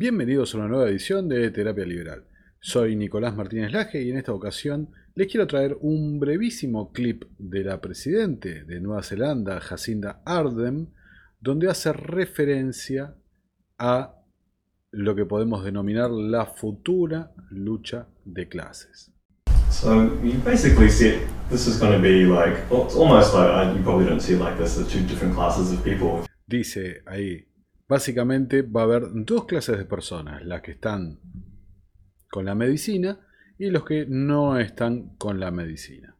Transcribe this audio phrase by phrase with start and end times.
[0.00, 2.24] Bienvenidos a una nueva edición de Terapia Liberal.
[2.58, 7.64] Soy Nicolás Martínez Laje y en esta ocasión les quiero traer un brevísimo clip de
[7.64, 10.94] la presidente de Nueva Zelanda, Jacinda Ardern,
[11.38, 13.14] donde hace referencia
[13.76, 14.14] a
[14.90, 19.12] lo que podemos denominar la futura lucha de clases.
[19.68, 21.18] So you basically see
[21.50, 24.40] this is going to be like, well, it's almost like you probably don't see it
[24.40, 24.76] like this.
[24.76, 26.26] The two different classes of people.
[26.46, 27.49] Dice ahí,
[27.90, 31.18] Básicamente va a haber dos clases de personas, las que están
[32.30, 33.18] con la medicina
[33.58, 36.16] y los que no están con la medicina.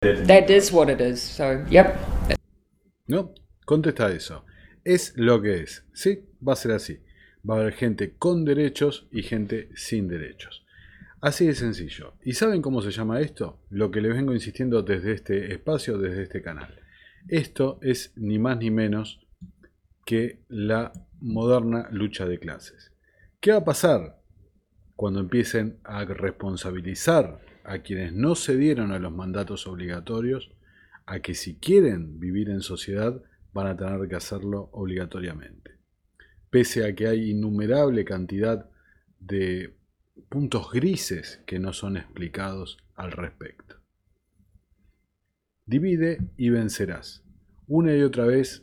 [0.00, 1.18] That is what it is.
[1.18, 1.96] So, yep.
[3.08, 3.34] No,
[3.66, 4.44] contesta eso.
[4.84, 5.84] Es lo que es.
[5.94, 7.00] Sí, va a ser así.
[7.42, 10.64] Va a haber gente con derechos y gente sin derechos.
[11.20, 12.12] Así de sencillo.
[12.22, 13.58] ¿Y saben cómo se llama esto?
[13.70, 16.82] Lo que les vengo insistiendo desde este espacio, desde este canal.
[17.28, 19.26] Esto es ni más ni menos
[20.04, 22.92] que la moderna lucha de clases.
[23.40, 24.20] ¿Qué va a pasar
[24.94, 30.52] cuando empiecen a responsabilizar a quienes no cedieron a los mandatos obligatorios
[31.06, 35.78] a que si quieren vivir en sociedad van a tener que hacerlo obligatoriamente?
[36.50, 38.68] Pese a que hay innumerable cantidad
[39.18, 39.76] de
[40.28, 43.83] puntos grises que no son explicados al respecto.
[45.66, 47.24] Divide y vencerás.
[47.66, 48.60] Una y otra vez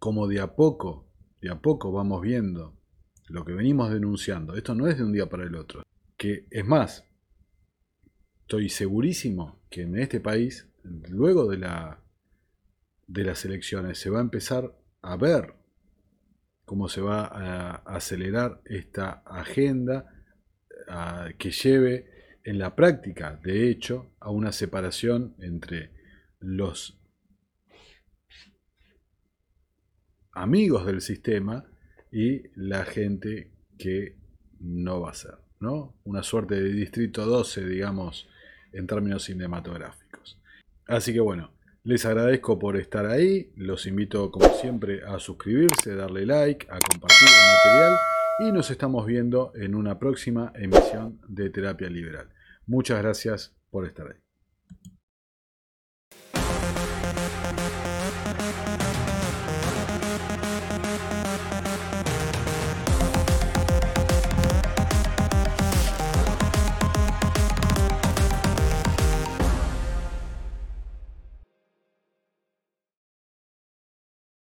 [0.00, 1.06] cómo de a poco,
[1.40, 2.76] de a poco vamos viendo
[3.28, 4.56] lo que venimos denunciando.
[4.56, 5.85] Esto no es de un día para el otro.
[6.16, 7.04] Que es más,
[8.42, 12.02] estoy segurísimo que en este país, luego de, la,
[13.06, 15.54] de las elecciones, se va a empezar a ver
[16.64, 20.12] cómo se va a acelerar esta agenda
[21.38, 25.90] que lleve en la práctica, de hecho, a una separación entre
[26.38, 27.00] los
[30.32, 31.68] amigos del sistema
[32.12, 34.16] y la gente que
[34.60, 35.94] no va a ser, ¿no?
[36.04, 38.28] Una suerte de distrito 12, digamos,
[38.72, 40.38] en términos cinematográficos.
[40.86, 41.50] Así que bueno,
[41.84, 47.28] les agradezco por estar ahí, los invito como siempre a suscribirse, darle like, a compartir
[47.28, 47.96] el material
[48.40, 52.28] y nos estamos viendo en una próxima emisión de Terapia Liberal.
[52.66, 54.25] Muchas gracias por estar ahí.